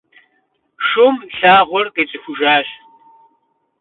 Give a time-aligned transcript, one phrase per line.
[0.87, 2.67] Шум лъагъуэр къицӏыхужащ.